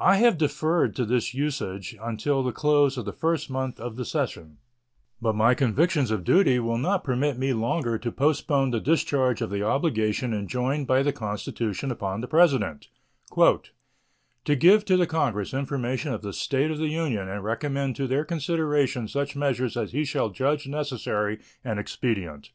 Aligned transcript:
I 0.00 0.18
have 0.18 0.38
deferred 0.38 0.94
to 0.94 1.04
this 1.04 1.34
usage 1.34 1.96
until 2.00 2.44
the 2.44 2.52
close 2.52 2.96
of 2.96 3.04
the 3.04 3.12
first 3.12 3.50
month 3.50 3.80
of 3.80 3.96
the 3.96 4.04
session, 4.04 4.58
but 5.20 5.34
my 5.34 5.52
convictions 5.54 6.12
of 6.12 6.22
duty 6.22 6.60
will 6.60 6.78
not 6.78 7.02
permit 7.02 7.36
me 7.36 7.52
longer 7.52 7.98
to 7.98 8.12
postpone 8.12 8.70
the 8.70 8.78
discharge 8.78 9.42
of 9.42 9.50
the 9.50 9.64
obligation 9.64 10.32
enjoined 10.32 10.86
by 10.86 11.02
the 11.02 11.12
Constitution 11.12 11.90
upon 11.90 12.20
the 12.20 12.28
President 12.28 12.86
"to 13.36 14.54
give 14.54 14.84
to 14.84 14.96
the 14.96 15.08
Congress 15.08 15.52
information 15.52 16.12
of 16.12 16.22
the 16.22 16.32
state 16.32 16.70
of 16.70 16.78
the 16.78 16.86
Union 16.90 17.28
and 17.28 17.42
recommend 17.42 17.96
to 17.96 18.06
their 18.06 18.24
consideration 18.24 19.08
such 19.08 19.34
measures 19.34 19.76
as 19.76 19.90
he 19.90 20.04
shall 20.04 20.30
judge 20.30 20.68
necessary 20.68 21.40
and 21.64 21.80
expedient." 21.80 22.52